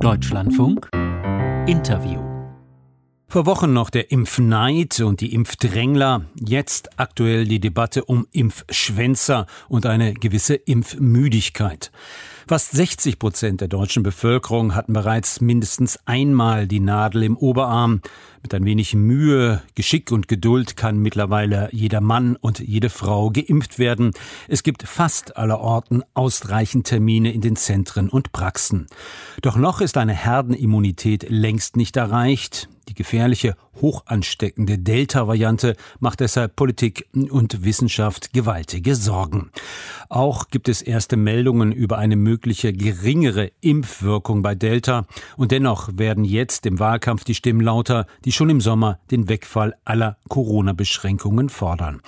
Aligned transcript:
Deutschlandfunk 0.00 0.88
Interview. 1.66 2.27
Vor 3.30 3.44
Wochen 3.44 3.74
noch 3.74 3.90
der 3.90 4.10
Impfneid 4.10 5.00
und 5.00 5.20
die 5.20 5.34
Impfdrängler, 5.34 6.22
jetzt 6.34 6.98
aktuell 6.98 7.44
die 7.44 7.60
Debatte 7.60 8.06
um 8.06 8.26
Impfschwänzer 8.32 9.44
und 9.68 9.84
eine 9.84 10.14
gewisse 10.14 10.54
Impfmüdigkeit. 10.54 11.92
Fast 12.48 12.70
60 12.70 13.18
Prozent 13.18 13.60
der 13.60 13.68
deutschen 13.68 14.02
Bevölkerung 14.02 14.74
hatten 14.74 14.94
bereits 14.94 15.42
mindestens 15.42 15.98
einmal 16.06 16.66
die 16.66 16.80
Nadel 16.80 17.22
im 17.22 17.36
Oberarm. 17.36 18.00
Mit 18.42 18.54
ein 18.54 18.64
wenig 18.64 18.94
Mühe, 18.94 19.60
Geschick 19.74 20.10
und 20.10 20.26
Geduld 20.26 20.78
kann 20.78 20.96
mittlerweile 20.96 21.68
jeder 21.70 22.00
Mann 22.00 22.34
und 22.36 22.60
jede 22.60 22.88
Frau 22.88 23.28
geimpft 23.28 23.78
werden. 23.78 24.12
Es 24.48 24.62
gibt 24.62 24.84
fast 24.84 25.36
allerorten 25.36 26.02
ausreichend 26.14 26.86
Termine 26.86 27.30
in 27.34 27.42
den 27.42 27.56
Zentren 27.56 28.08
und 28.08 28.32
Praxen. 28.32 28.86
Doch 29.42 29.56
noch 29.56 29.82
ist 29.82 29.98
eine 29.98 30.14
Herdenimmunität 30.14 31.26
längst 31.28 31.76
nicht 31.76 31.98
erreicht. 31.98 32.70
Die 32.88 32.94
gefährliche, 32.94 33.54
hochansteckende 33.82 34.78
Delta-Variante 34.78 35.76
macht 36.00 36.20
deshalb 36.20 36.56
Politik 36.56 37.06
und 37.12 37.62
Wissenschaft 37.64 38.32
gewaltige 38.32 38.94
Sorgen. 38.94 39.50
Auch 40.08 40.48
gibt 40.48 40.70
es 40.70 40.80
erste 40.80 41.18
Meldungen 41.18 41.70
über 41.70 41.98
eine 41.98 42.16
mögliche 42.16 42.72
geringere 42.72 43.52
Impfwirkung 43.60 44.40
bei 44.40 44.54
Delta. 44.54 45.06
Und 45.36 45.52
dennoch 45.52 45.90
werden 45.98 46.24
jetzt 46.24 46.64
im 46.64 46.78
Wahlkampf 46.78 47.24
die 47.24 47.34
Stimmen 47.34 47.60
lauter, 47.60 48.06
die 48.24 48.32
schon 48.32 48.48
im 48.48 48.62
Sommer 48.62 48.98
den 49.10 49.28
Wegfall 49.28 49.74
aller 49.84 50.16
Corona-Beschränkungen 50.28 51.50
fordern. 51.50 52.00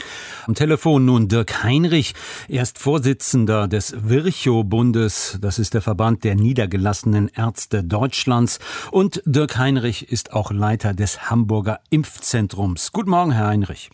Am 0.47 0.55
Telefon 0.55 1.05
nun 1.05 1.29
Dirk 1.29 1.63
Heinrich. 1.63 2.15
Er 2.49 2.63
ist 2.63 2.79
Vorsitzender 2.79 3.69
des 3.69 3.95
Virchow-Bundes. 3.99 5.39
Das 5.43 5.59
ist 5.59 5.75
der 5.75 5.83
Verband 5.83 6.25
der 6.25 6.37
niedergelassenen 6.37 7.29
Ärzte 7.29 7.85
Deutschlands. 7.85 8.61
Und 8.91 9.23
Dirk 9.27 9.59
Heinrich 9.59 10.11
ist 10.11 10.33
auch 10.33 10.51
Leiter 10.51 10.70
des 10.77 11.31
Hamburger 11.31 11.81
Impfzentrums. 11.91 12.93
Guten 12.93 13.11
Morgen, 13.11 13.33
Herr 13.33 13.49
Heinrich. 13.49 13.91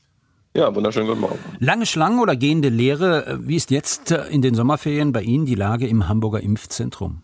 Ja, 0.54 0.74
wunderschönen 0.74 1.08
guten 1.08 1.20
Morgen. 1.20 1.38
Lange 1.58 1.86
Schlangen 1.86 2.18
oder 2.20 2.36
gehende 2.36 2.68
Lehre? 2.68 3.38
Wie 3.42 3.56
ist 3.56 3.70
jetzt 3.70 4.10
äh, 4.10 4.26
in 4.28 4.42
den 4.42 4.54
Sommerferien 4.54 5.12
bei 5.12 5.22
Ihnen 5.22 5.46
die 5.46 5.54
Lage 5.54 5.86
im 5.86 6.08
Hamburger 6.08 6.40
Impfzentrum? 6.40 7.22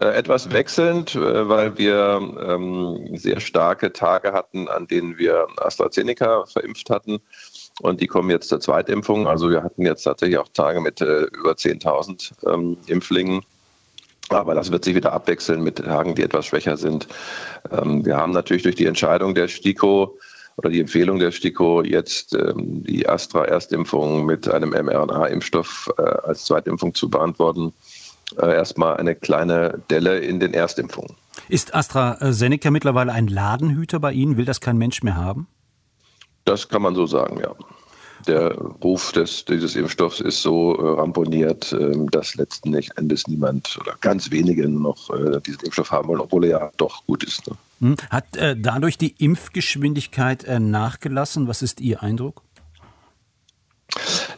Äh, 0.00 0.10
etwas 0.10 0.52
wechselnd, 0.52 1.16
äh, 1.16 1.48
weil 1.48 1.76
wir 1.78 2.20
ähm, 2.40 3.16
sehr 3.16 3.40
starke 3.40 3.92
Tage 3.92 4.32
hatten, 4.32 4.68
an 4.68 4.86
denen 4.86 5.18
wir 5.18 5.48
AstraZeneca 5.56 6.44
verimpft 6.46 6.90
hatten. 6.90 7.18
Und 7.80 8.00
die 8.00 8.06
kommen 8.06 8.30
jetzt 8.30 8.48
zur 8.48 8.60
Zweitimpfung. 8.60 9.26
Also 9.26 9.50
wir 9.50 9.64
hatten 9.64 9.82
jetzt 9.82 10.04
tatsächlich 10.04 10.38
auch 10.38 10.48
Tage 10.48 10.80
mit 10.80 11.00
äh, 11.00 11.22
über 11.36 11.52
10.000 11.52 12.52
ähm, 12.52 12.76
Impflingen. 12.86 13.42
Aber 14.30 14.54
das 14.54 14.70
wird 14.70 14.84
sich 14.84 14.94
wieder 14.94 15.12
abwechseln 15.12 15.62
mit 15.62 15.76
Tagen, 15.76 16.14
die 16.14 16.22
etwas 16.22 16.46
schwächer 16.46 16.76
sind. 16.76 17.08
Ähm, 17.70 18.04
wir 18.04 18.16
haben 18.16 18.32
natürlich 18.32 18.62
durch 18.62 18.76
die 18.76 18.86
Entscheidung 18.86 19.34
der 19.34 19.48
STIKO 19.48 20.18
oder 20.56 20.70
die 20.70 20.80
Empfehlung 20.80 21.18
der 21.18 21.30
STIKO, 21.30 21.82
jetzt 21.82 22.34
ähm, 22.34 22.82
die 22.84 23.08
Astra-Erstimpfung 23.08 24.26
mit 24.26 24.48
einem 24.48 24.70
mRNA-Impfstoff 24.70 25.90
äh, 25.98 26.02
als 26.02 26.44
Zweitimpfung 26.44 26.94
zu 26.94 27.08
beantworten, 27.08 27.72
äh, 28.40 28.54
erstmal 28.54 28.96
eine 28.96 29.14
kleine 29.14 29.80
Delle 29.88 30.18
in 30.18 30.40
den 30.40 30.52
Erstimpfungen. 30.52 31.14
Ist 31.48 31.74
AstraZeneca 31.74 32.70
mittlerweile 32.70 33.12
ein 33.12 33.28
Ladenhüter 33.28 34.00
bei 34.00 34.12
Ihnen? 34.12 34.36
Will 34.36 34.44
das 34.44 34.60
kein 34.60 34.76
Mensch 34.76 35.02
mehr 35.02 35.16
haben? 35.16 35.46
Das 36.44 36.68
kann 36.68 36.82
man 36.82 36.94
so 36.94 37.06
sagen, 37.06 37.38
ja 37.40 37.54
der 38.26 38.54
Ruf 38.82 39.12
des, 39.12 39.44
dieses 39.44 39.76
Impfstoffs 39.76 40.20
ist 40.20 40.42
so 40.42 40.76
äh, 40.76 41.00
ramponiert, 41.00 41.72
äh, 41.72 41.92
dass 42.10 42.34
letzten 42.34 42.74
Endes 42.74 43.26
niemand 43.26 43.78
oder 43.80 43.94
ganz 44.00 44.30
wenige 44.30 44.68
noch 44.68 45.10
äh, 45.10 45.40
diesen 45.40 45.64
Impfstoff 45.64 45.90
haben 45.90 46.08
wollen, 46.08 46.20
obwohl 46.20 46.44
er 46.44 46.50
ja 46.50 46.70
doch 46.76 47.04
gut 47.06 47.24
ist. 47.24 47.46
Ne? 47.46 47.56
Hm. 47.80 47.96
Hat 48.10 48.36
äh, 48.36 48.56
dadurch 48.56 48.98
die 48.98 49.14
Impfgeschwindigkeit 49.18 50.44
äh, 50.44 50.58
nachgelassen? 50.58 51.46
Was 51.46 51.62
ist 51.62 51.80
Ihr 51.80 52.02
Eindruck? 52.02 52.42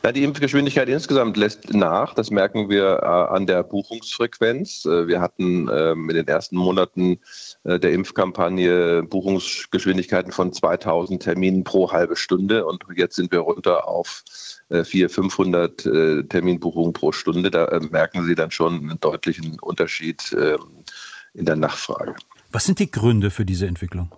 Na, 0.02 0.12
die 0.12 0.24
Impfgeschwindigkeit 0.24 0.88
insgesamt 0.88 1.36
lässt 1.36 1.74
nach. 1.74 2.14
Das 2.14 2.30
merken 2.30 2.70
wir 2.70 3.00
äh, 3.02 3.04
an 3.04 3.46
der 3.46 3.62
Buchungsfrequenz. 3.62 4.86
Äh, 4.86 5.08
wir 5.08 5.20
hatten 5.20 5.68
äh, 5.68 5.92
in 5.92 6.08
den 6.08 6.26
ersten 6.26 6.56
Monaten 6.56 7.18
äh, 7.64 7.78
der 7.78 7.92
Impfkampagne 7.92 9.02
Buchungsgeschwindigkeiten 9.02 10.32
von 10.32 10.54
2000 10.54 11.22
Terminen 11.22 11.64
pro 11.64 11.92
halbe 11.92 12.16
Stunde 12.16 12.64
und 12.64 12.82
jetzt 12.96 13.16
sind 13.16 13.30
wir 13.30 13.40
runter 13.40 13.88
auf 13.88 14.24
400, 14.70 15.12
500 15.12 15.86
äh, 15.86 16.22
Terminbuchungen 16.24 16.94
pro 16.94 17.12
Stunde. 17.12 17.50
Da 17.50 17.66
äh, 17.66 17.80
merken 17.80 18.24
Sie 18.24 18.34
dann 18.34 18.50
schon 18.50 18.78
einen 18.78 19.00
deutlichen 19.00 19.58
Unterschied 19.60 20.34
ähm, 20.38 20.84
in 21.34 21.44
der 21.44 21.56
Nachfrage. 21.56 22.14
Was 22.52 22.64
sind 22.64 22.78
die 22.78 22.90
Gründe 22.90 23.30
für 23.30 23.44
diese 23.44 23.66
Entwicklung? 23.66 24.10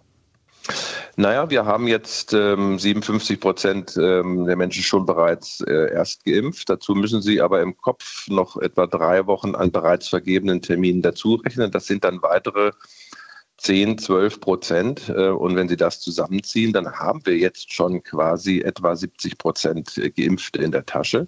Naja, 1.17 1.51
wir 1.51 1.67
haben 1.67 1.89
jetzt 1.89 2.33
ähm, 2.33 2.79
57 2.79 3.39
Prozent 3.39 3.97
ähm, 3.99 4.47
der 4.47 4.57
Menschen 4.57 4.83
schon 4.83 5.05
bereits 5.05 5.61
äh, 5.61 5.93
erst 5.93 6.25
geimpft. 6.25 6.71
Dazu 6.71 6.95
müssen 6.95 7.21
sie 7.21 7.43
aber 7.43 7.61
im 7.61 7.77
Kopf 7.77 8.29
noch 8.29 8.57
etwa 8.57 8.87
drei 8.87 9.27
Wochen 9.27 9.55
an 9.55 9.71
bereits 9.71 10.09
vergebenen 10.09 10.63
Terminen 10.63 11.03
dazu 11.03 11.35
rechnen. 11.35 11.71
Das 11.71 11.87
sind 11.87 12.05
dann 12.05 12.23
weitere 12.23 12.71
10, 13.59 13.99
12 13.99 14.41
Prozent. 14.41 15.09
Äh, 15.11 15.29
und 15.29 15.55
wenn 15.55 15.69
Sie 15.69 15.77
das 15.77 16.01
zusammenziehen, 16.01 16.73
dann 16.73 16.91
haben 16.91 17.21
wir 17.27 17.37
jetzt 17.37 17.71
schon 17.71 18.03
quasi 18.03 18.61
etwa 18.61 18.97
70 18.97 19.37
Prozent 19.37 20.01
Geimpfte 20.17 20.63
in 20.63 20.73
der 20.73 20.87
Tasche. 20.87 21.27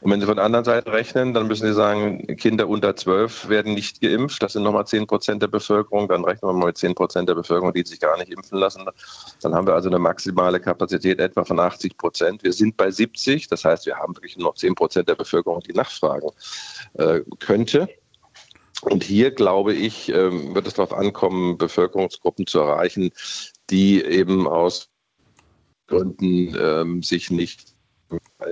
Und 0.00 0.10
wenn 0.10 0.20
Sie 0.20 0.26
von 0.26 0.36
der 0.36 0.46
anderen 0.46 0.64
Seite 0.64 0.92
rechnen, 0.92 1.34
dann 1.34 1.46
müssen 1.46 1.66
Sie 1.66 1.74
sagen, 1.74 2.26
Kinder 2.36 2.68
unter 2.68 2.96
12 2.96 3.48
werden 3.48 3.74
nicht 3.74 4.00
geimpft. 4.00 4.42
Das 4.42 4.54
sind 4.54 4.62
nochmal 4.62 4.86
10 4.86 5.06
Prozent 5.06 5.42
der 5.42 5.48
Bevölkerung. 5.48 6.08
Dann 6.08 6.24
rechnen 6.24 6.48
wir 6.48 6.54
mal 6.54 6.66
mit 6.66 6.78
10 6.78 6.94
Prozent 6.94 7.28
der 7.28 7.34
Bevölkerung, 7.34 7.74
die 7.74 7.84
sich 7.84 8.00
gar 8.00 8.16
nicht 8.16 8.30
impfen 8.30 8.58
lassen. 8.58 8.86
Dann 9.42 9.54
haben 9.54 9.66
wir 9.66 9.74
also 9.74 9.90
eine 9.90 9.98
maximale 9.98 10.58
Kapazität 10.58 11.18
etwa 11.18 11.44
von 11.44 11.60
80 11.60 11.98
Prozent. 11.98 12.42
Wir 12.42 12.52
sind 12.52 12.78
bei 12.78 12.90
70. 12.90 13.48
Das 13.48 13.64
heißt, 13.64 13.84
wir 13.84 13.96
haben 13.96 14.16
wirklich 14.16 14.38
noch 14.38 14.54
10 14.54 14.74
Prozent 14.74 15.08
der 15.08 15.16
Bevölkerung, 15.16 15.60
die 15.60 15.74
nachfragen 15.74 16.30
äh, 16.94 17.20
könnte. 17.38 17.88
Und 18.82 19.04
hier, 19.04 19.30
glaube 19.30 19.74
ich, 19.74 20.08
äh, 20.08 20.54
wird 20.54 20.66
es 20.66 20.74
darauf 20.74 20.94
ankommen, 20.94 21.58
Bevölkerungsgruppen 21.58 22.46
zu 22.46 22.60
erreichen, 22.60 23.10
die 23.68 24.02
eben 24.02 24.48
aus 24.48 24.88
Gründen 25.86 26.56
ähm, 26.58 27.02
sich 27.02 27.30
nicht 27.30 27.74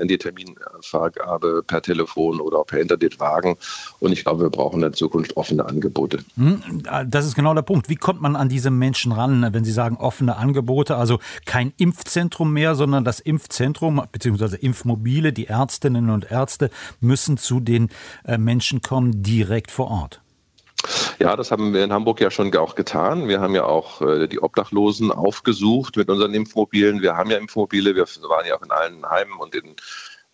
in 0.00 0.08
die 0.08 0.18
Terminvergabe 0.18 1.62
per 1.66 1.82
Telefon 1.82 2.40
oder 2.40 2.64
per 2.64 2.80
Internet 2.80 3.20
wagen. 3.20 3.56
Und 4.00 4.12
ich 4.12 4.22
glaube, 4.22 4.42
wir 4.42 4.50
brauchen 4.50 4.82
in 4.82 4.92
Zukunft 4.92 5.36
offene 5.36 5.64
Angebote. 5.64 6.18
Hm, 6.36 6.82
das 7.06 7.26
ist 7.26 7.34
genau 7.34 7.54
der 7.54 7.62
Punkt. 7.62 7.88
Wie 7.88 7.96
kommt 7.96 8.20
man 8.20 8.36
an 8.36 8.48
diese 8.48 8.70
Menschen 8.70 9.12
ran, 9.12 9.48
wenn 9.52 9.64
Sie 9.64 9.72
sagen 9.72 9.96
offene 9.96 10.36
Angebote? 10.36 10.96
Also 10.96 11.18
kein 11.46 11.72
Impfzentrum 11.76 12.52
mehr, 12.52 12.74
sondern 12.74 13.04
das 13.04 13.20
Impfzentrum 13.20 14.02
bzw. 14.12 14.56
Impfmobile, 14.56 15.32
die 15.32 15.46
Ärztinnen 15.46 16.10
und 16.10 16.30
Ärzte 16.30 16.70
müssen 17.00 17.38
zu 17.38 17.60
den 17.60 17.88
äh, 18.24 18.38
Menschen 18.38 18.82
kommen 18.82 19.22
direkt 19.22 19.70
vor 19.70 19.90
Ort. 19.90 20.20
Ja, 21.18 21.34
das 21.34 21.50
haben 21.50 21.74
wir 21.74 21.82
in 21.82 21.92
Hamburg 21.92 22.20
ja 22.20 22.30
schon 22.30 22.54
auch 22.56 22.76
getan. 22.76 23.26
Wir 23.26 23.40
haben 23.40 23.54
ja 23.54 23.64
auch 23.64 24.00
äh, 24.02 24.28
die 24.28 24.40
Obdachlosen 24.40 25.10
aufgesucht 25.10 25.96
mit 25.96 26.08
unseren 26.08 26.32
Impfmobilen. 26.32 27.02
Wir 27.02 27.16
haben 27.16 27.30
ja 27.30 27.38
Impfmobile, 27.38 27.96
wir 27.96 28.04
waren 28.04 28.46
ja 28.46 28.56
auch 28.56 28.62
in 28.62 28.70
allen 28.70 29.04
Heimen 29.08 29.36
und 29.38 29.54
in 29.54 29.74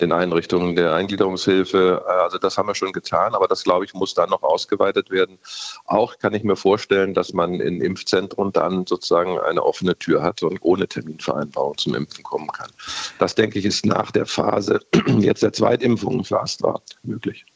den 0.00 0.12
Einrichtungen 0.12 0.76
der 0.76 0.94
Eingliederungshilfe. 0.94 2.04
Also 2.06 2.36
das 2.36 2.58
haben 2.58 2.68
wir 2.68 2.74
schon 2.74 2.92
getan, 2.92 3.34
aber 3.34 3.48
das, 3.48 3.64
glaube 3.64 3.86
ich, 3.86 3.94
muss 3.94 4.12
dann 4.12 4.28
noch 4.28 4.42
ausgeweitet 4.42 5.10
werden. 5.10 5.38
Auch 5.86 6.18
kann 6.18 6.34
ich 6.34 6.42
mir 6.42 6.56
vorstellen, 6.56 7.14
dass 7.14 7.32
man 7.32 7.60
in 7.60 7.80
Impfzentren 7.80 8.52
dann 8.52 8.86
sozusagen 8.86 9.38
eine 9.38 9.62
offene 9.62 9.96
Tür 9.96 10.22
hat 10.22 10.42
und 10.42 10.58
ohne 10.62 10.88
Terminvereinbarung 10.88 11.78
zum 11.78 11.94
Impfen 11.94 12.24
kommen 12.24 12.48
kann. 12.48 12.70
Das, 13.18 13.34
denke 13.34 13.58
ich, 13.58 13.64
ist 13.64 13.86
nach 13.86 14.10
der 14.10 14.26
Phase 14.26 14.80
jetzt 15.18 15.42
der 15.42 15.52
Zweitimpfung 15.52 16.24
für 16.24 16.40
Astra 16.40 16.80
möglich. 17.04 17.46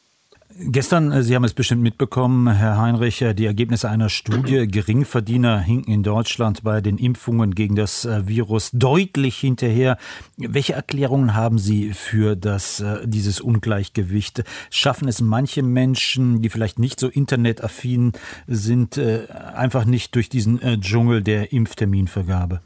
Gestern, 0.61 1.13
äh, 1.13 1.23
Sie 1.23 1.35
haben 1.35 1.45
es 1.45 1.53
bestimmt 1.53 1.81
mitbekommen, 1.81 2.51
Herr 2.51 2.77
Heinrich, 2.77 3.21
äh, 3.21 3.33
die 3.33 3.45
Ergebnisse 3.45 3.89
einer 3.89 4.09
Studie, 4.09 4.67
Geringverdiener 4.67 5.57
hinken 5.61 5.93
in 5.93 6.03
Deutschland 6.03 6.63
bei 6.63 6.81
den 6.81 6.97
Impfungen 6.97 7.55
gegen 7.55 7.77
das 7.77 8.03
äh, 8.03 8.27
Virus 8.27 8.71
deutlich 8.73 9.37
hinterher. 9.37 9.97
Welche 10.35 10.73
Erklärungen 10.73 11.33
haben 11.33 11.59
Sie 11.59 11.93
für 11.93 12.35
das, 12.35 12.83
dieses 13.05 13.39
Ungleichgewicht? 13.39 14.43
Schaffen 14.69 15.07
es 15.07 15.21
manche 15.21 15.63
Menschen, 15.63 16.41
die 16.41 16.49
vielleicht 16.49 16.77
nicht 16.77 16.99
so 16.99 17.07
internetaffin 17.07 18.11
sind, 18.47 18.97
einfach 18.97 19.85
nicht 19.85 20.15
durch 20.15 20.29
diesen 20.29 20.59
Dschungel 20.81 21.21
der 21.21 21.51
Impfterminvergabe? 21.51 22.61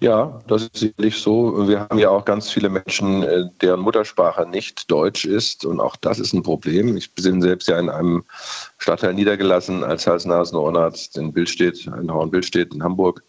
Ja, 0.00 0.40
das 0.46 0.62
ist 0.62 0.76
sicherlich 0.76 1.16
so. 1.16 1.68
Wir 1.68 1.80
haben 1.80 1.98
ja 1.98 2.10
auch 2.10 2.24
ganz 2.24 2.50
viele 2.50 2.68
Menschen, 2.68 3.22
äh, 3.22 3.44
deren 3.60 3.80
Muttersprache 3.80 4.46
nicht 4.46 4.90
Deutsch 4.90 5.24
ist. 5.24 5.64
Und 5.64 5.80
auch 5.80 5.96
das 5.96 6.18
ist 6.18 6.32
ein 6.32 6.42
Problem. 6.42 6.96
Ich 6.96 7.14
bin 7.14 7.40
selbst 7.40 7.68
ja 7.68 7.78
in 7.78 7.88
einem 7.88 8.24
Stadtteil 8.78 9.14
niedergelassen 9.14 9.84
als 9.84 10.06
Hals-Nasen-Ohrenarzt 10.06 11.16
in 11.16 11.32
Billstedt, 11.32 11.86
in 11.86 12.12
Horn-Billstedt 12.12 12.74
in 12.74 12.82
Hamburg, 12.82 13.22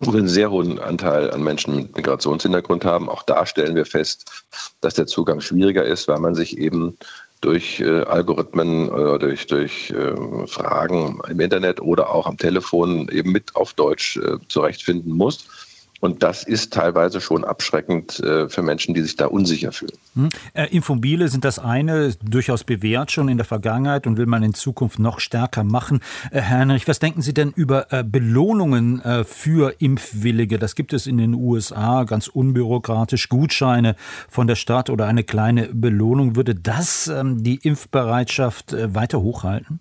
wo 0.00 0.12
wir 0.12 0.18
einen 0.18 0.28
sehr 0.28 0.50
hohen 0.50 0.78
Anteil 0.78 1.30
an 1.30 1.42
Menschen 1.42 1.76
mit 1.76 1.96
Migrationshintergrund 1.96 2.84
haben. 2.84 3.08
Auch 3.08 3.22
da 3.22 3.46
stellen 3.46 3.74
wir 3.74 3.86
fest, 3.86 4.44
dass 4.80 4.94
der 4.94 5.06
Zugang 5.06 5.40
schwieriger 5.40 5.84
ist, 5.84 6.08
weil 6.08 6.18
man 6.18 6.34
sich 6.34 6.58
eben 6.58 6.98
durch 7.40 7.80
äh, 7.80 8.02
Algorithmen 8.02 8.88
oder 8.88 9.18
durch, 9.18 9.46
durch 9.46 9.90
äh, 9.90 10.46
Fragen 10.46 11.20
im 11.28 11.40
Internet 11.40 11.80
oder 11.80 12.10
auch 12.10 12.26
am 12.26 12.38
Telefon 12.38 13.08
eben 13.10 13.30
mit 13.30 13.54
auf 13.56 13.74
Deutsch 13.74 14.16
äh, 14.16 14.38
zurechtfinden 14.48 15.12
muss. 15.12 15.65
Und 16.00 16.22
das 16.22 16.42
ist 16.42 16.74
teilweise 16.74 17.20
schon 17.20 17.44
abschreckend 17.44 18.20
äh, 18.20 18.48
für 18.48 18.62
Menschen, 18.62 18.94
die 18.94 19.00
sich 19.00 19.16
da 19.16 19.26
unsicher 19.26 19.72
fühlen. 19.72 19.96
Hm. 20.14 20.28
Äh, 20.52 20.66
Infomobile 20.74 21.28
sind 21.28 21.44
das 21.44 21.58
eine, 21.58 22.14
durchaus 22.22 22.64
bewährt 22.64 23.12
schon 23.12 23.28
in 23.28 23.38
der 23.38 23.46
Vergangenheit 23.46 24.06
und 24.06 24.18
will 24.18 24.26
man 24.26 24.42
in 24.42 24.52
Zukunft 24.52 24.98
noch 24.98 25.20
stärker 25.20 25.64
machen. 25.64 26.00
Äh, 26.30 26.40
Herr 26.40 26.58
Heinrich, 26.60 26.86
was 26.86 26.98
denken 26.98 27.22
Sie 27.22 27.32
denn 27.32 27.52
über 27.54 27.86
Belohnungen 28.04 29.02
für 29.24 29.74
Impfwillige? 29.78 30.58
Das 30.58 30.74
gibt 30.74 30.92
es 30.92 31.06
in 31.06 31.18
den 31.18 31.34
USA 31.34 32.04
ganz 32.04 32.28
unbürokratisch, 32.28 33.28
Gutscheine 33.28 33.94
von 34.28 34.46
der 34.46 34.56
Stadt 34.56 34.90
oder 34.90 35.06
eine 35.06 35.24
kleine 35.24 35.68
Belohnung. 35.72 36.36
Würde 36.36 36.54
das 36.54 37.08
ähm, 37.08 37.42
die 37.42 37.56
Impfbereitschaft 37.56 38.74
weiter 38.94 39.20
hochhalten? 39.20 39.80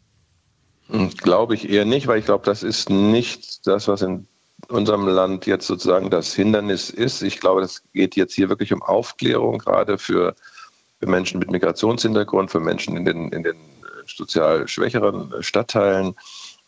Hm, 0.90 1.10
glaube 1.12 1.56
ich 1.56 1.70
eher 1.70 1.86
nicht, 1.86 2.08
weil 2.08 2.20
ich 2.20 2.26
glaube, 2.26 2.46
das 2.46 2.64
ist 2.64 2.90
nicht 2.90 3.66
das, 3.68 3.88
was 3.88 4.02
in 4.02 4.28
unserem 4.70 5.08
Land 5.08 5.46
jetzt 5.46 5.68
sozusagen 5.68 6.10
das 6.10 6.34
Hindernis 6.34 6.90
ist. 6.90 7.22
Ich 7.22 7.40
glaube, 7.40 7.62
es 7.62 7.84
geht 7.94 8.16
jetzt 8.16 8.34
hier 8.34 8.50
wirklich 8.50 8.74
um 8.74 8.82
Aufklärung, 8.82 9.60
gerade 9.60 9.98
für, 9.98 10.36
Menschen 11.02 11.40
mit 11.40 11.52
Migrationshintergrund, 11.52 12.50
für 12.50 12.60
Menschen 12.60 12.98
in 12.98 13.06
den, 13.06 13.30
in 13.30 13.44
den 13.44 13.58
sozial 14.08 14.68
schwächeren 14.68 15.34
Stadtteilen. 15.42 16.16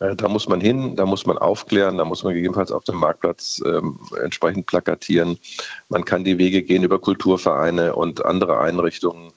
Äh, 0.00 0.16
da 0.16 0.28
muss 0.28 0.48
man 0.48 0.60
hin, 0.60 0.96
da 0.96 1.06
muss 1.06 1.26
man 1.26 1.38
aufklären, 1.38 1.98
da 1.98 2.04
muss 2.04 2.22
man 2.22 2.34
gegebenenfalls 2.34 2.72
auf 2.72 2.84
dem 2.84 2.96
Marktplatz 2.96 3.62
ähm, 3.64 3.98
entsprechend 4.22 4.66
plakatieren. 4.66 5.38
Man 5.88 6.04
kann 6.04 6.24
die 6.24 6.38
Wege 6.38 6.62
gehen 6.62 6.84
über 6.84 6.98
Kulturvereine 6.98 7.94
und 7.94 8.24
andere 8.24 8.60
Einrichtungen. 8.60 9.32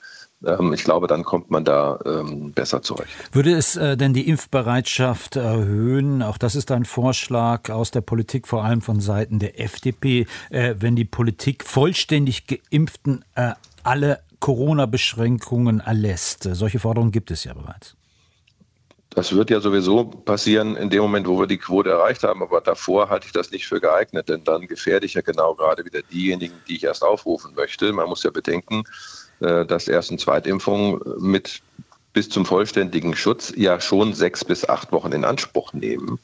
Ähm, 0.45 0.73
ich 0.73 0.83
glaube, 0.83 1.07
dann 1.07 1.23
kommt 1.23 1.51
man 1.51 1.63
da 1.63 1.99
ähm, 2.05 2.51
besser 2.51 2.81
zurecht. 2.81 3.11
Würde 3.31 3.53
es 3.53 3.75
äh, 3.75 3.95
denn 3.97 4.13
die 4.13 4.27
Impfbereitschaft 4.27 5.35
erhöhen? 5.35 6.23
Auch 6.23 6.37
das 6.37 6.55
ist 6.55 6.71
ein 6.71 6.85
Vorschlag 6.85 7.69
aus 7.69 7.91
der 7.91 8.01
Politik, 8.01 8.47
vor 8.47 8.63
allem 8.63 8.81
von 8.81 8.99
Seiten 8.99 9.39
der 9.39 9.59
FDP, 9.59 10.25
äh, 10.49 10.75
wenn 10.79 10.95
die 10.95 11.05
Politik 11.05 11.63
vollständig 11.63 12.45
geimpften 12.47 13.23
äh, 13.35 13.51
alle 13.83 14.19
Corona-Beschränkungen 14.39 15.81
erlässt. 15.81 16.43
Solche 16.51 16.79
Forderungen 16.79 17.11
gibt 17.11 17.29
es 17.31 17.43
ja 17.43 17.53
bereits. 17.53 17.95
Das 19.13 19.35
wird 19.35 19.49
ja 19.49 19.59
sowieso 19.59 20.05
passieren 20.05 20.77
in 20.77 20.89
dem 20.89 21.01
Moment, 21.01 21.27
wo 21.27 21.37
wir 21.37 21.45
die 21.45 21.57
Quote 21.57 21.89
erreicht 21.89 22.23
haben. 22.23 22.41
Aber 22.41 22.61
davor 22.61 23.09
halte 23.09 23.27
ich 23.27 23.33
das 23.33 23.51
nicht 23.51 23.67
für 23.67 23.81
geeignet, 23.81 24.29
denn 24.29 24.43
dann 24.45 24.67
gefährde 24.67 25.05
ich 25.05 25.15
ja 25.15 25.21
genau 25.21 25.53
gerade 25.53 25.83
wieder 25.83 26.01
diejenigen, 26.01 26.55
die 26.67 26.77
ich 26.77 26.85
erst 26.85 27.03
aufrufen 27.03 27.53
möchte. 27.53 27.91
Man 27.91 28.07
muss 28.07 28.23
ja 28.23 28.31
bedenken, 28.31 28.83
dass 29.41 29.87
Erst- 29.87 30.11
und 30.11 30.19
Zweitimpfung 30.19 31.01
mit 31.19 31.61
bis 32.13 32.29
zum 32.29 32.45
vollständigen 32.45 33.15
Schutz 33.15 33.53
ja 33.55 33.79
schon 33.79 34.13
sechs 34.13 34.45
bis 34.45 34.67
acht 34.67 34.91
Wochen 34.91 35.11
in 35.11 35.25
Anspruch 35.25 35.73
nehmen. 35.73 36.19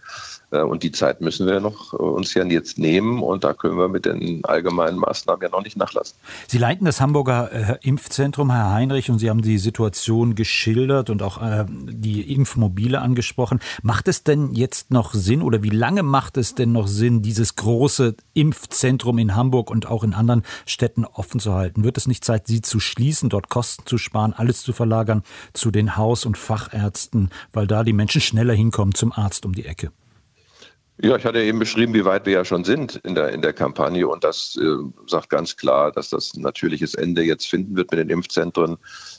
Äh, 0.52 0.62
und 0.62 0.84
die 0.84 0.92
Zeit 0.92 1.22
müssen 1.22 1.48
wir 1.48 1.60
noch 1.60 1.94
äh, 1.94 1.98
uns 1.98 2.34
ja 2.34 2.44
jetzt 2.46 2.78
nehmen 2.80 3.22
und 3.22 3.44
da 3.44 3.54
können 3.54 3.78
wir 3.78 3.90
mit 3.90 4.06
den 4.06 4.44
allgemeinen 4.46 4.98
Maßnahmen 4.98 5.42
ja 5.42 5.50
noch 5.50 5.64
nicht 5.64 5.78
nachlassen. 5.78 6.18
Sie 6.48 6.58
leiten 6.58 6.86
das 6.86 7.02
Hamburger 7.02 7.52
äh, 7.52 7.78
Impfzentrum, 7.82 8.52
Herr 8.52 8.72
Heinrich, 8.72 9.10
und 9.10 9.20
Sie 9.20 9.30
haben 9.30 9.42
die 9.42 9.58
Situation 9.58 10.36
geschildert 10.36 11.10
und 11.10 11.22
auch 11.22 11.38
die 11.68 12.34
Impfmobile 12.34 13.02
angesprochen. 13.02 13.60
Macht 13.82 14.08
es 14.08 14.24
denn 14.24 14.54
jetzt 14.54 14.92
noch 14.92 15.14
Sinn 15.14 15.42
oder 15.42 15.64
wie 15.64 15.70
lange 15.70 16.04
macht 16.04 16.38
es 16.38 16.56
denn 16.56 16.72
noch 16.72 16.88
Sinn, 16.88 17.22
dieses 17.22 17.56
große 17.56 18.16
Impfzentrum 18.34 19.18
in 19.18 19.36
Hamburg 19.36 19.70
und 19.70 19.88
auch 19.88 20.04
in 20.04 20.14
anderen 20.14 20.44
Städten 20.66 21.06
offen 21.06 21.40
zu 21.40 21.54
halten? 21.54 21.84
Wird 21.84 21.98
es 21.98 22.08
nicht 22.08 22.26
Zeit, 22.26 22.48
sie 22.48 22.62
zu 22.62 22.80
schließen, 22.80 23.30
dort 23.30 23.50
Kosten 23.50 23.86
zu 23.86 23.98
sparen, 23.98 24.34
alles 24.34 24.62
zu 24.62 24.74
verlagern 24.74 25.24
zu 25.54 25.72
den 25.72 25.98
Haus- 25.98 26.26
und 26.26 26.38
Fachärzten, 26.38 27.30
weil 27.54 27.68
da 27.68 27.84
die 27.84 27.94
Menschen 27.94 28.22
schneller 28.22 28.54
hinkommen 28.54 28.94
zum 28.94 29.12
Arzt 29.12 29.46
um 29.46 29.54
die 29.54 29.66
Ecke? 29.66 29.92
Ja, 31.00 31.16
ich 31.16 31.26
hatte 31.26 31.44
eben 31.44 31.60
beschrieben, 31.60 31.94
wie 31.94 32.06
weit 32.06 32.26
wir 32.26 32.34
ja 32.34 32.46
schon 32.46 32.64
sind 32.64 32.96
in 33.04 33.14
der, 33.14 33.30
in 33.30 33.44
der 33.44 33.54
Kampagne 33.54 34.08
und 34.08 34.24
das 34.24 34.58
äh, 34.60 34.78
sagt 35.06 35.30
ganz 35.30 35.56
klar, 35.56 35.92
dass 35.92 36.10
das 36.10 36.34
ein 36.34 36.42
natürliches 36.42 36.96
Ende 36.96 37.22
jetzt 37.22 37.48
finden 37.48 37.76
wird 37.78 37.92
mit 37.92 38.00
den 38.00 38.10
Impfzentren. 38.10 38.78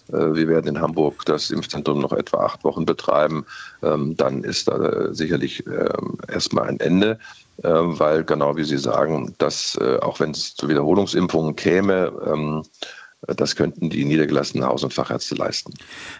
Äh, 0.08 0.34
wir 0.34 0.48
werden 0.48 0.66
in 0.66 0.80
Hamburg 0.80 1.24
das 1.26 1.50
Impfzentrum 1.52 2.00
noch 2.00 2.12
etwa 2.12 2.38
acht 2.38 2.64
Wochen 2.64 2.84
betreiben. 2.84 3.46
Ähm, 3.84 4.16
dann 4.16 4.42
ist 4.42 4.66
da 4.66 4.76
äh, 4.76 5.14
sicherlich 5.14 5.64
ähm, 5.68 6.18
erstmal 6.26 6.68
ein 6.68 6.80
Ende, 6.80 7.20
ähm, 7.62 7.96
weil 8.00 8.24
genau 8.24 8.56
wie 8.56 8.64
Sie 8.64 8.78
sagen, 8.78 9.36
dass 9.38 9.78
äh, 9.80 9.98
auch 9.98 10.18
wenn 10.18 10.32
es 10.32 10.56
zu 10.56 10.68
Wiederholungsimpfungen 10.68 11.54
käme, 11.54 12.12
ähm, 12.26 12.64
das 13.34 13.56
könnten 13.56 13.90
die 13.90 14.04
niedergelassenen 14.04 14.66
Haus- 14.66 14.84
und 14.84 14.92
Fachärzte 14.94 15.34
leisten. 15.34 15.74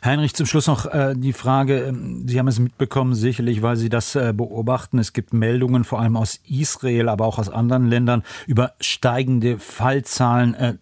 Heinrich, 0.05 0.35
zum 0.35 0.47
Schluss 0.47 0.67
noch 0.67 0.87
äh, 0.87 1.15
die 1.17 1.33
Frage, 1.33 1.81
ähm, 1.85 2.27
Sie 2.29 2.39
haben 2.39 2.49
es 2.49 2.59
mitbekommen, 2.59 3.15
sicherlich, 3.15 3.63
weil 3.63 3.77
Sie 3.77 3.89
das 3.89 4.15
äh, 4.15 4.33
beobachten. 4.37 4.99
Es 4.99 5.13
gibt 5.13 5.33
Meldungen, 5.33 5.85
vor 5.85 6.01
allem 6.01 6.17
aus 6.17 6.41
Israel, 6.49 7.09
aber 7.09 7.27
auch 7.27 7.39
aus 7.39 7.49
anderen 7.49 7.89
Ländern, 7.89 8.23
über 8.47 8.75
steigende 8.81 9.59
Fallzahlen, 9.59 10.55
äh, 10.55 10.75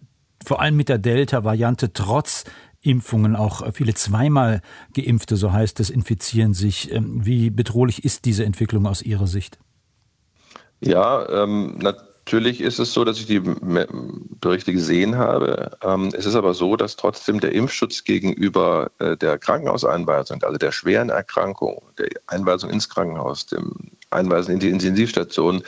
vor 0.45 0.61
allem 0.61 0.75
mit 0.75 0.89
der 0.89 0.97
Delta-Variante, 0.97 1.93
trotz 1.93 2.43
Impfungen. 2.81 3.35
Auch 3.35 3.73
viele 3.73 3.93
zweimal 3.93 4.61
Geimpfte, 4.93 5.35
so 5.35 5.51
heißt 5.51 5.79
es, 5.79 5.89
infizieren 5.89 6.53
sich. 6.53 6.91
Ähm, 6.91 7.25
wie 7.25 7.49
bedrohlich 7.49 8.03
ist 8.05 8.25
diese 8.25 8.45
Entwicklung 8.45 8.85
aus 8.85 9.01
Ihrer 9.01 9.27
Sicht? 9.27 9.59
Ja, 10.79 11.27
ähm, 11.43 11.79
Natürlich 12.27 12.59
ist 12.59 12.77
es 12.77 12.91
so, 12.91 13.05
dass 13.05 13.19
ich 13.19 13.25
die 13.25 13.39
Berichte 13.39 14.73
gesehen 14.73 15.15
habe. 15.15 15.77
Ähm, 15.81 16.09
es 16.11 16.25
ist 16.25 16.35
aber 16.35 16.53
so, 16.53 16.75
dass 16.75 16.97
trotzdem 16.97 17.39
der 17.39 17.53
Impfschutz 17.53 18.03
gegenüber 18.03 18.91
äh, 18.99 19.15
der 19.15 19.37
Krankenhauseinweisung, 19.37 20.43
also 20.43 20.57
der 20.57 20.73
schweren 20.73 21.07
Erkrankung, 21.07 21.81
der 21.97 22.09
Einweisung 22.27 22.69
ins 22.69 22.89
Krankenhaus, 22.89 23.45
dem 23.45 23.71
Einweisen 24.09 24.55
in 24.55 24.59
die 24.59 24.67
Intensivstation, 24.67 25.63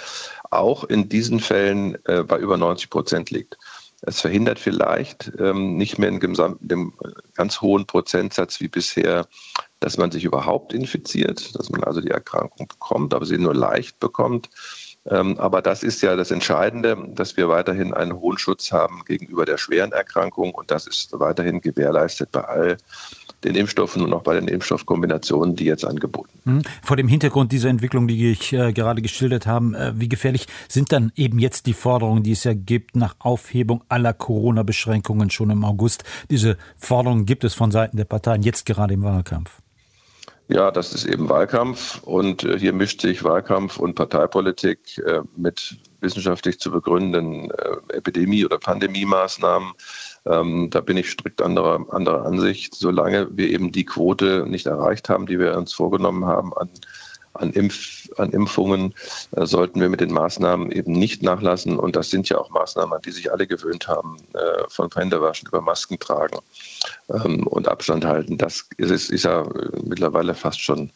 auch 0.49 0.83
in 0.83 1.07
diesen 1.07 1.39
Fällen 1.39 1.97
äh, 2.03 2.23
bei 2.23 2.37
über 2.37 2.57
90 2.57 2.89
Prozent 2.89 3.31
liegt. 3.31 3.57
Es 4.01 4.19
verhindert 4.19 4.59
vielleicht 4.59 5.31
ähm, 5.39 5.77
nicht 5.77 5.97
mehr 5.97 6.09
in 6.09 6.19
dem 6.59 6.93
ganz 7.35 7.61
hohen 7.61 7.85
Prozentsatz 7.85 8.59
wie 8.59 8.67
bisher, 8.67 9.27
dass 9.79 9.97
man 9.97 10.11
sich 10.11 10.25
überhaupt 10.25 10.73
infiziert, 10.73 11.57
dass 11.57 11.69
man 11.69 11.85
also 11.85 12.01
die 12.01 12.11
Erkrankung 12.11 12.67
bekommt, 12.67 13.13
aber 13.13 13.25
sie 13.25 13.37
nur 13.37 13.55
leicht 13.55 13.97
bekommt. 14.01 14.49
Ähm, 15.05 15.37
aber 15.39 15.61
das 15.61 15.83
ist 15.83 16.01
ja 16.01 16.15
das 16.15 16.31
Entscheidende, 16.31 16.97
dass 17.13 17.37
wir 17.37 17.47
weiterhin 17.49 17.93
einen 17.93 18.19
hohen 18.19 18.37
Schutz 18.37 18.71
haben 18.71 19.03
gegenüber 19.05 19.45
der 19.45 19.57
schweren 19.57 19.91
Erkrankung 19.91 20.53
und 20.53 20.71
das 20.71 20.87
ist 20.87 21.17
weiterhin 21.19 21.61
gewährleistet 21.61 22.31
bei 22.31 22.41
all 22.41 22.77
den 23.43 23.55
Impfstoffen 23.55 24.01
und 24.01 24.13
auch 24.13 24.23
bei 24.23 24.33
den 24.33 24.47
Impfstoffkombinationen, 24.47 25.55
die 25.55 25.65
jetzt 25.65 25.85
angeboten 25.85 26.29
werden. 26.43 26.57
Mhm. 26.57 26.61
Vor 26.83 26.97
dem 26.97 27.07
Hintergrund 27.07 27.51
dieser 27.51 27.69
Entwicklung, 27.69 28.07
die 28.07 28.31
ich 28.31 28.51
äh, 28.53 28.73
gerade 28.73 29.01
geschildert 29.01 29.47
habe, 29.47 29.77
äh, 29.77 29.93
wie 29.95 30.09
gefährlich 30.09 30.47
sind 30.67 30.91
dann 30.91 31.11
eben 31.15 31.39
jetzt 31.39 31.65
die 31.65 31.73
Forderungen, 31.73 32.23
die 32.23 32.33
es 32.33 32.43
ja 32.43 32.53
gibt 32.53 32.95
nach 32.95 33.15
Aufhebung 33.19 33.83
aller 33.87 34.13
Corona-Beschränkungen 34.13 35.29
schon 35.29 35.49
im 35.49 35.63
August? 35.63 36.03
Diese 36.29 36.57
Forderungen 36.77 37.25
gibt 37.25 37.43
es 37.45 37.53
von 37.53 37.71
Seiten 37.71 37.97
der 37.97 38.05
Parteien 38.05 38.41
jetzt 38.41 38.65
gerade 38.65 38.93
im 38.93 39.03
Wahlkampf. 39.03 39.61
Ja, 40.51 40.71
das 40.71 40.93
ist 40.93 41.05
eben 41.05 41.29
Wahlkampf 41.29 42.01
und 42.01 42.43
äh, 42.43 42.57
hier 42.57 42.73
mischt 42.73 43.01
sich 43.01 43.23
Wahlkampf 43.23 43.77
und 43.77 43.93
Parteipolitik 43.93 44.97
äh, 44.97 45.21
mit 45.35 45.77
wissenschaftlich 46.01 46.59
zu 46.59 46.71
begründenden 46.71 47.51
äh, 47.51 47.97
Epidemie- 47.97 48.45
oder 48.45 48.57
Pandemiemaßnahmen. 48.57 49.73
Ähm, 50.25 50.69
da 50.71 50.81
bin 50.81 50.97
ich 50.97 51.11
strikt 51.11 51.43
anderer, 51.43 51.85
anderer 51.91 52.25
Ansicht. 52.25 52.73
Solange 52.73 53.27
wir 53.37 53.47
eben 53.47 53.71
die 53.71 53.85
Quote 53.85 54.47
nicht 54.47 54.65
erreicht 54.65 55.07
haben, 55.07 55.27
die 55.27 55.37
wir 55.37 55.55
uns 55.55 55.71
vorgenommen 55.71 56.25
haben 56.25 56.51
an 56.55 56.71
an, 57.33 57.51
Impf, 57.51 58.09
an 58.17 58.31
Impfungen 58.31 58.93
äh, 59.35 59.45
sollten 59.45 59.79
wir 59.81 59.89
mit 59.89 60.01
den 60.01 60.11
Maßnahmen 60.11 60.71
eben 60.71 60.93
nicht 60.93 61.23
nachlassen. 61.23 61.77
Und 61.77 61.95
das 61.95 62.09
sind 62.09 62.29
ja 62.29 62.37
auch 62.37 62.49
Maßnahmen, 62.49 62.93
an 62.93 63.01
die 63.01 63.11
sich 63.11 63.31
alle 63.31 63.47
gewöhnt 63.47 63.87
haben, 63.87 64.17
äh, 64.33 64.63
von 64.69 64.89
Händewaschen 64.93 65.47
über 65.47 65.61
Masken 65.61 65.99
tragen 65.99 66.39
ähm, 67.09 67.47
und 67.47 67.67
Abstand 67.67 68.05
halten. 68.05 68.37
Das 68.37 68.65
ist, 68.77 69.09
ist 69.09 69.23
ja 69.23 69.47
mittlerweile 69.83 70.33
fast 70.33 70.61
schon 70.61 70.91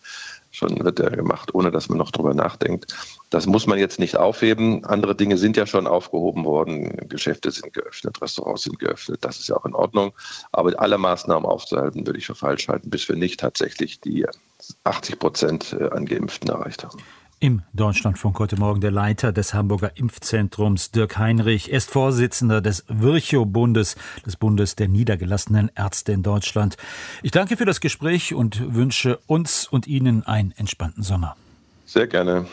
schon 0.54 0.84
wird 0.84 1.00
er 1.00 1.10
gemacht, 1.10 1.54
ohne 1.54 1.72
dass 1.72 1.90
man 1.90 1.98
noch 1.98 2.12
drüber 2.12 2.34
nachdenkt. 2.34 2.96
Das 3.32 3.48
muss 3.48 3.66
man 3.66 3.80
jetzt 3.80 4.00
nicht 4.00 4.18
aufheben. 4.18 4.86
Andere 4.86 5.16
Dinge 5.16 5.38
sind 5.38 5.58
ja 5.58 5.66
schon 5.66 5.88
aufgehoben 5.88 6.46
worden. 6.46 7.10
Geschäfte 7.10 7.52
sind 7.52 7.74
geöffnet, 7.74 8.22
Restaurants 8.22 8.64
sind 8.64 8.80
geöffnet. 8.80 9.26
Das 9.26 9.40
ist 9.40 9.50
ja 9.50 9.58
auch 9.58 9.66
in 9.66 9.74
Ordnung. 9.74 10.14
Aber 10.52 10.80
alle 10.80 10.98
Maßnahmen 11.00 11.46
aufzuhalten, 11.46 12.06
würde 12.06 12.20
ich 12.20 12.28
für 12.28 12.36
falsch 12.36 12.68
halten, 12.68 12.92
bis 12.92 13.10
wir 13.10 13.16
nicht 13.16 13.40
tatsächlich 13.40 14.00
die 14.00 14.26
80 14.84 15.20
Prozent 15.20 15.76
äh, 15.78 15.90
an 15.90 16.06
Geimpften 16.06 16.50
erreicht 16.50 16.84
haben. 16.84 17.00
Im 17.44 17.62
Deutschlandfunk 17.74 18.40
heute 18.40 18.56
Morgen 18.56 18.80
der 18.80 18.92
Leiter 18.92 19.34
des 19.34 19.54
Hamburger 19.54 19.98
Impfzentrums, 19.98 20.92
Dirk 20.92 21.18
Heinrich. 21.18 21.70
Er 21.74 21.80
ist 21.80 21.92
Vorsitzender 21.92 22.62
des 22.62 22.86
Virchow-Bundes, 22.88 23.98
des 24.26 24.38
Bundes 24.38 24.78
der 24.78 24.88
niedergelassenen 24.88 25.70
Ärzte 25.76 26.14
in 26.14 26.24
Deutschland. 26.24 26.78
Ich 27.22 27.32
danke 27.32 27.58
für 27.58 27.66
das 27.66 27.82
Gespräch 27.82 28.34
und 28.34 28.74
wünsche 28.74 29.20
uns 29.28 29.68
und 29.68 29.88
Ihnen 29.88 30.26
einen 30.26 30.54
entspannten 30.56 31.04
Sommer. 31.04 31.36
Sehr 31.86 32.08
gerne. 32.08 32.46